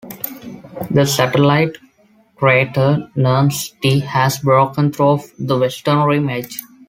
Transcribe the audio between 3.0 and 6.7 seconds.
Nernst T has broken through the western rim edge.